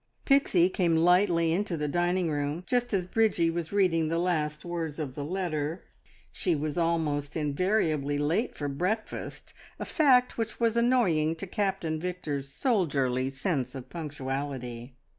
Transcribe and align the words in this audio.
Pixie 0.25 0.67
came 0.67 0.95
lightly 0.95 1.53
into 1.53 1.77
the 1.77 1.87
dining 1.87 2.31
room, 2.31 2.63
just 2.65 2.91
as 2.91 3.05
Bridgie 3.05 3.51
was 3.51 3.71
reading 3.71 4.07
the 4.07 4.17
last 4.17 4.65
words 4.65 4.97
of 4.97 5.13
the 5.13 5.23
letter. 5.23 5.83
She 6.31 6.55
was 6.55 6.75
almost 6.75 7.37
invariably 7.37 8.17
late 8.17 8.57
for 8.57 8.67
breakfast, 8.67 9.53
a 9.77 9.85
fact 9.85 10.39
which 10.39 10.59
was 10.59 10.75
annoying 10.75 11.35
to 11.35 11.45
Captain 11.45 11.99
Victor's 11.99 12.51
soldierly 12.51 13.29
sense 13.29 13.75
of 13.75 13.91
punctuality. 13.91 14.95